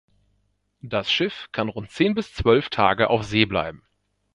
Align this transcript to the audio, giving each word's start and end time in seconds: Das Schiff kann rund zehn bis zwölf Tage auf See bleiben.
Das 0.81 1.11
Schiff 1.11 1.47
kann 1.51 1.69
rund 1.69 1.91
zehn 1.91 2.15
bis 2.15 2.33
zwölf 2.33 2.69
Tage 2.69 3.11
auf 3.11 3.23
See 3.23 3.45
bleiben. 3.45 3.83